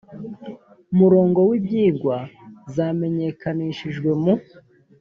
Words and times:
murongo 0.97 1.39
w 1.49 1.51
ibyigwa 1.59 2.15
zamenyekanishijwe 2.75 4.09
mu 4.23 4.33